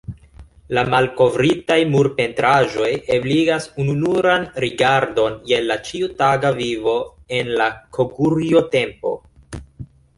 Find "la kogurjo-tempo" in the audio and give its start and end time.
7.63-9.19